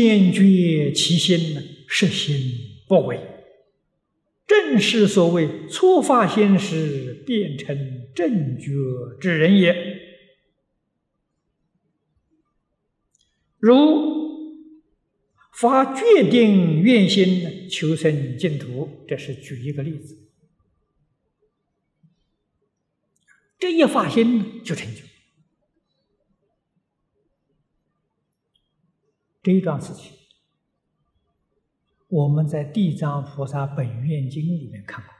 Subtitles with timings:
[0.00, 2.34] 坚决其心呢，实行
[2.88, 3.20] 不为，
[4.46, 8.70] 正是所谓初发心时变成正觉
[9.20, 9.76] 之人也。
[13.58, 13.76] 如
[15.52, 20.16] 发决定愿心求生净土，这是举一个例子。
[23.58, 25.09] 这一发心就成就。
[29.42, 30.12] 这一桩事情，
[32.08, 35.14] 我们在《地藏菩萨本愿经》里面看过。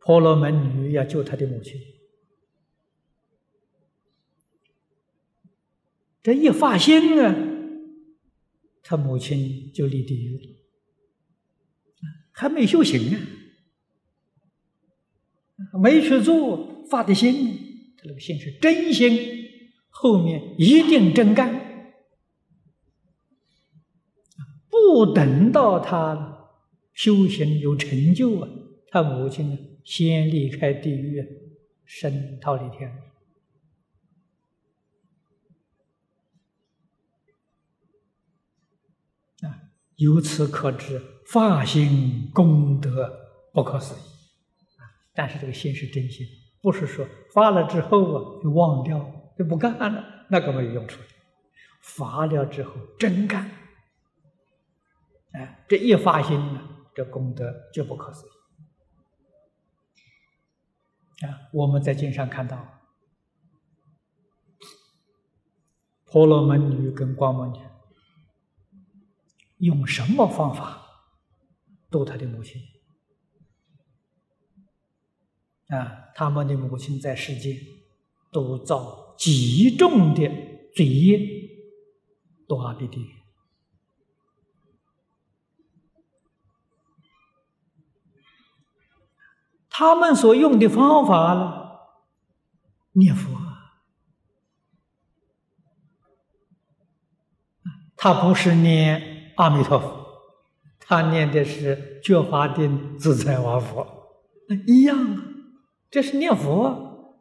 [0.00, 1.80] 婆罗门女要救她的母亲，
[6.22, 7.34] 这一发心啊，
[8.82, 10.42] 她母亲就离地狱了，
[12.32, 13.20] 还没修行啊，
[15.82, 16.75] 没去做。
[16.90, 19.18] 发的心，他那个心是真心，
[19.88, 21.94] 后面一定真干。
[24.68, 26.50] 不等到他
[26.92, 28.48] 修行有成就啊，
[28.88, 31.24] 他母亲呢先离开地狱，
[31.84, 33.02] 升桃李天。
[39.96, 43.10] 由此可知发心功德
[43.54, 43.98] 不可思议
[44.76, 44.84] 啊！
[45.14, 46.26] 但是这个心是真心。
[46.60, 51.00] 不是说发了之后啊就忘掉就不干了，那个没有用处。
[51.80, 53.48] 发了之后真干，
[55.32, 56.60] 哎，这一发心呢，
[56.94, 58.30] 这功德就不可思议。
[61.26, 62.66] 啊，我们在经上看到，
[66.04, 67.60] 婆罗门女跟光摩女
[69.58, 70.82] 用什么方法
[71.90, 72.60] 度她的母亲？
[75.68, 77.56] 啊，他们的母亲在世间
[78.30, 80.30] 都造极重的
[80.74, 81.18] 罪业，
[82.46, 83.04] 堕阿鼻地。
[89.68, 91.80] 他们所用的方法呢，
[92.92, 93.36] 念佛，
[97.94, 100.06] 他不是念阿弥陀佛，
[100.78, 103.86] 他念的是觉华定自在王佛，
[104.66, 105.35] 一样啊。
[105.90, 107.16] 这是念佛，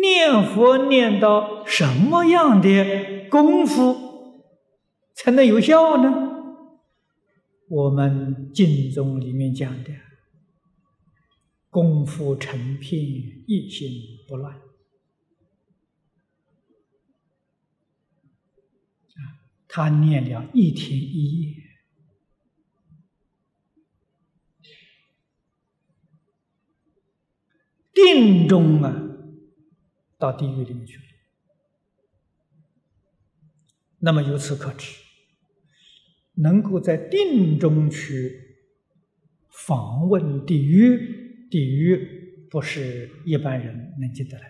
[0.00, 4.42] 念佛念到什么样的功夫
[5.14, 6.32] 才能有效呢？
[7.68, 9.90] 我们经中里面讲的
[11.68, 13.02] “功夫成片，
[13.46, 13.90] 一心
[14.28, 14.60] 不乱”，
[19.68, 21.65] 他念了一天一夜。
[28.16, 29.02] 定中啊，
[30.16, 31.02] 到地狱里面去了。
[33.98, 34.96] 那么由此可知，
[36.36, 38.40] 能够在定中去
[39.50, 44.48] 访问地狱，地狱不是一般人能进得来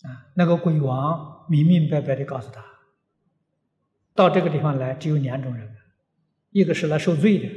[0.00, 0.08] 的。
[0.08, 2.64] 啊，那个鬼王明明白白的告诉他，
[4.14, 5.76] 到这个地方来只有两种人。
[6.50, 7.48] 一个是来受罪的，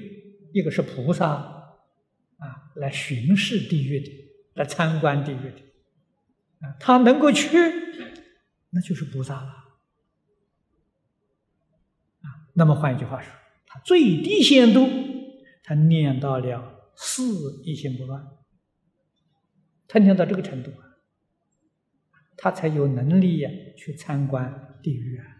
[0.53, 4.11] 一个是菩萨，啊，来巡视地狱的，
[4.55, 7.49] 来参观地狱的，啊，他能够去，
[8.69, 9.47] 那就是菩萨了，
[12.19, 13.31] 啊，那么换一句话说，
[13.65, 14.87] 他最低限度，
[15.63, 18.27] 他念到了四一心不乱，
[19.87, 20.83] 他念到这个程度啊，
[22.35, 25.37] 他才有能力呀去参观地狱啊。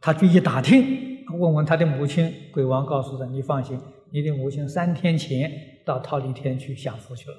[0.00, 3.80] 他去一打听，问问他的母亲，鬼王告诉他：“你放心，
[4.10, 5.50] 你的母亲三天前
[5.84, 7.36] 到桃李天去享福去了。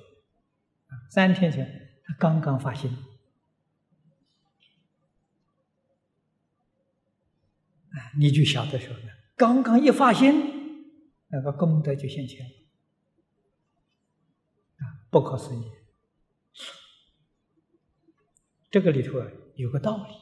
[1.09, 1.65] 三天前
[2.05, 2.91] 他刚刚发心，
[8.17, 10.83] 你就晓得说呢，刚刚一发心，
[11.29, 12.45] 那个功德就现前，
[14.77, 15.61] 啊，不可思议。
[18.69, 20.13] 这个里头啊，有个道理。”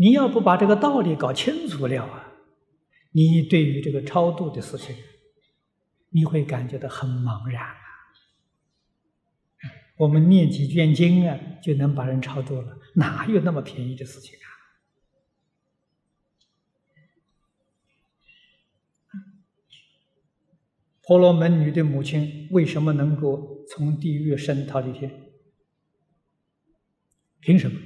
[0.00, 2.32] 你要不把这个道理搞清楚了啊，
[3.10, 4.94] 你对于这个超度的事情，
[6.10, 7.76] 你会感觉到很茫然啊。
[9.96, 14.46] 我们念几卷经啊，就能把人超度了，哪有那么便宜的事情啊？
[21.02, 25.32] 婆罗门女的母亲为什么能够从地狱升到天？
[27.40, 27.80] 凭什么？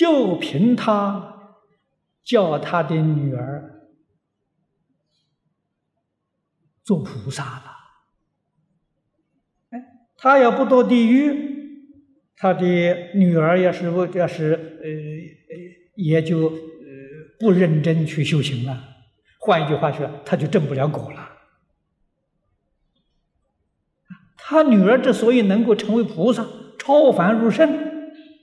[0.00, 1.58] 就凭他
[2.24, 3.82] 叫他的女儿
[6.82, 7.64] 做菩萨了。
[9.68, 9.84] 哎，
[10.16, 11.84] 他要不堕地狱，
[12.34, 12.64] 他的
[13.12, 14.88] 女儿要是不要是呃，
[15.96, 16.56] 也就呃
[17.38, 18.82] 不认真去修行了。
[19.38, 21.30] 换一句话说，他就证不了果了。
[24.38, 26.46] 他女儿之所以能够成为菩萨、
[26.78, 27.70] 超凡入圣，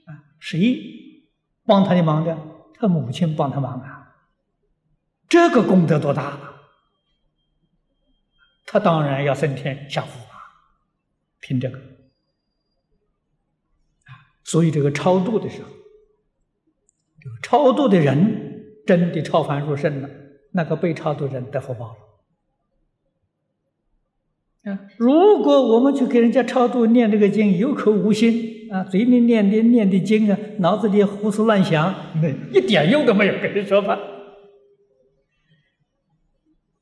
[0.06, 0.94] 啊，谁？
[1.68, 2.36] 帮他的忙的，
[2.74, 4.16] 他母亲帮他忙啊，
[5.28, 6.54] 这个功德多大了！
[8.64, 10.40] 他当然要升天享福啊，
[11.40, 11.78] 凭这个
[14.44, 15.68] 所以这个超度的时候，
[17.42, 20.08] 超度的人真的超凡入圣了，
[20.52, 21.98] 那个被超度人得福报了。
[24.96, 33.98] 如果我们去给人家超度念这个经，有口无心啊，嘴里念的念的经啊，脑子里胡思乱想，那一点用都没有，跟你说吧。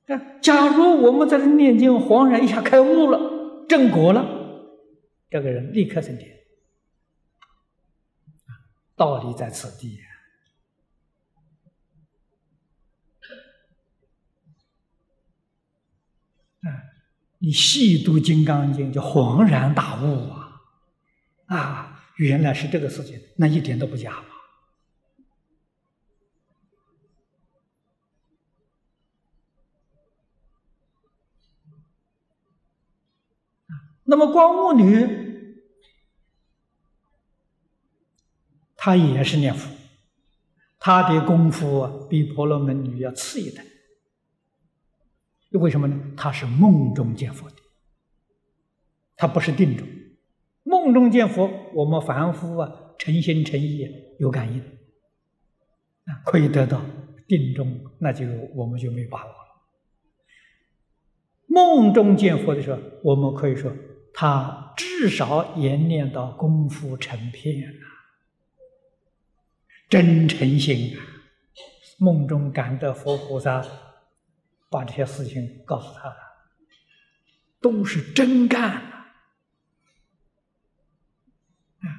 [0.07, 4.25] 啊，假如我们在这念经，恍然一下开悟了，正果了，
[5.29, 6.31] 这个人立刻升天。
[8.97, 9.99] 道理在此地
[16.63, 16.96] 啊。
[17.47, 20.63] 你细读《金刚经》，就恍然大悟啊！
[21.47, 24.21] 啊，原来是这个事情，那一点都不假。
[34.03, 35.55] 那么光目女，
[38.75, 39.71] 她也是念佛，
[40.81, 43.65] 她的功夫比婆罗门女要次一等。
[45.57, 45.99] 为什么呢？
[46.17, 47.57] 他是梦中见佛的，
[49.17, 49.87] 他不是定中。
[50.63, 53.89] 梦中见佛，我们凡夫啊，诚心诚意
[54.19, 56.81] 有感应，啊，可以得到
[57.29, 59.37] 定中，那就我们就没把握了。
[61.47, 63.73] 梦中见佛的时候，我们可以说
[64.13, 67.73] 他至少也念到功夫成片了，
[69.89, 71.01] 真诚心啊，
[71.99, 73.65] 梦中感得佛菩萨。
[74.69, 76.17] 把这些事情告诉他了，
[77.61, 79.23] 都是真干啊！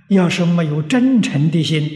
[0.09, 1.89] 要是没有真诚的心，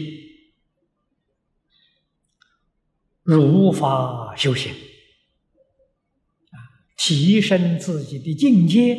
[3.22, 6.56] 如法修行啊，
[6.96, 8.96] 提升自己的境界，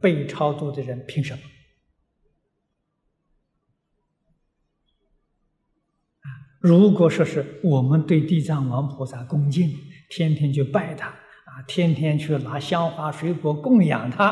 [0.00, 1.42] 被超度的人凭什么？
[6.60, 9.93] 如果说是我们对地藏王菩萨恭敬。
[10.08, 14.26] 天天去拜他啊，天天去拿香花水果供养他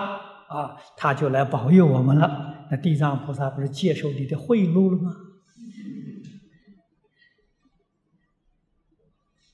[0.48, 2.66] 啊，他就来保佑我们了。
[2.70, 5.14] 那地藏菩萨不是接受你的贿赂了吗？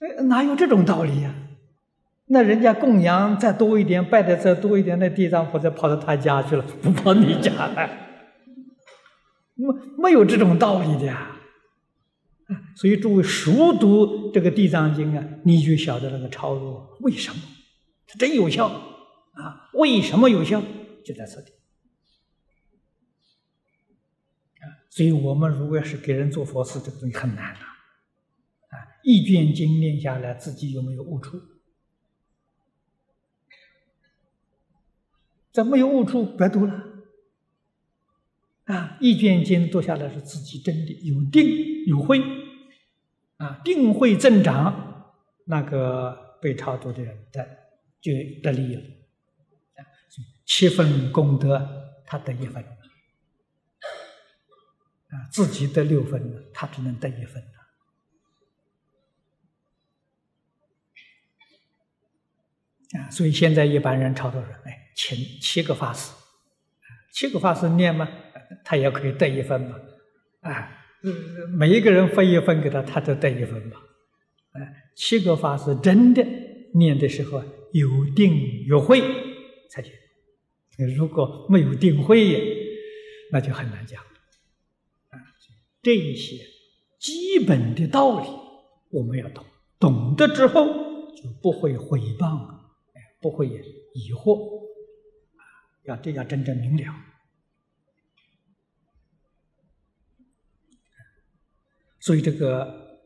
[0.00, 1.34] 哎，哪有这种道理呀？
[2.30, 7.88] 那人家供养再多一点，拜的再多一点，那地藏菩萨跑到他家去了，不跑你家来？
[9.54, 11.37] 没没有这种道理的呀。
[12.74, 17.36] 所以，诸位熟读这个《地藏经》啊，你就晓得那个超度为什么
[18.06, 19.68] 它真有效啊？
[19.74, 20.62] 为什么有效？
[21.04, 21.46] 就在这里！
[24.88, 28.96] 所以我们如果要是给人做佛事，这个东西很难的啊！
[29.04, 31.40] 一卷经念下来，自己有没有悟出？
[35.52, 36.24] 怎么有悟出？
[36.24, 36.82] 白读了
[38.64, 38.96] 啊！
[39.00, 42.20] 一卷经读下来，是自己真的有定有慧。
[43.38, 45.14] 啊，定会增长，
[45.46, 47.44] 那个被超度的人的
[48.00, 48.82] 就得利益了。
[50.44, 52.60] 七分功德，他得一分；
[55.10, 57.40] 啊，自己得六分，他只能得一分
[62.98, 66.12] 啊，所以现在一般人超度人，哎，请七个法师，
[67.12, 68.08] 七个法师念嘛，
[68.64, 69.76] 他也可以得一分嘛，
[70.40, 70.74] 啊。
[71.56, 73.80] 每一个人分一分给他，他都得一分吧。
[74.52, 76.24] 哎，七个法师真的
[76.74, 79.00] 念的时候有定有慧
[79.70, 79.92] 才行。
[80.96, 82.40] 如果没有定慧，
[83.30, 84.02] 那就很难讲。
[85.10, 85.18] 啊，
[85.82, 86.44] 这一些
[86.98, 88.28] 基本的道理
[88.90, 89.44] 我们要懂，
[89.78, 90.66] 懂得之后
[91.14, 92.46] 就不会毁谤，
[92.94, 94.62] 哎，不会疑惑，
[95.84, 96.92] 要这要真正明了。
[102.08, 103.04] 所以，这个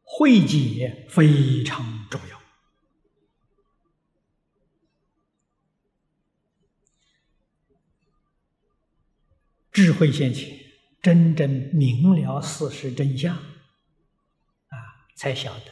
[0.00, 2.40] 慧解非常重要。
[9.70, 10.58] 智慧现前，
[11.02, 13.44] 真正明了事实真相，啊，
[15.14, 15.64] 才晓得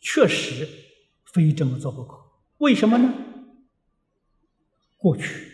[0.00, 0.68] 确实
[1.32, 2.18] 非这么做不可。
[2.58, 3.14] 为什么呢？
[4.96, 5.52] 过去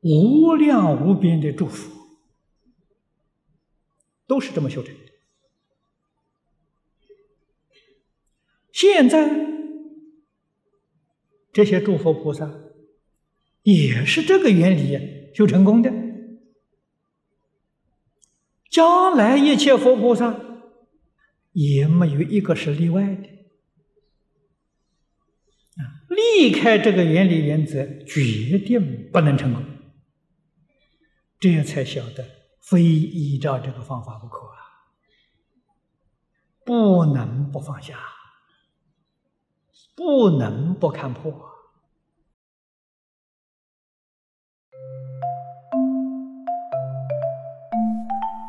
[0.00, 1.93] 无量无边的祝福，
[4.26, 5.00] 都是这么修成的。
[8.72, 9.30] 现在
[11.52, 12.52] 这些诸佛菩萨
[13.62, 15.92] 也是这个原理修成功的，
[18.68, 20.38] 将来一切佛菩萨
[21.52, 23.28] 也没有一个是例外的
[25.80, 26.02] 啊！
[26.08, 29.64] 离开这个原理原则，决定不能成功。
[31.38, 32.33] 这样才晓得，
[32.64, 34.88] 非依照这个方法不可啊！
[36.64, 37.98] 不能不放下。
[39.94, 41.32] 不能不看破。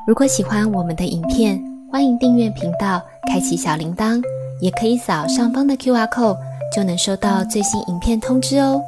[0.08, 4.24] 如果喜欢我们的影片，欢迎订阅频道，开启小铃铛，
[4.62, 6.40] 也可以扫上方的 Q R code，
[6.74, 8.82] 就能收到最新影片通知哦。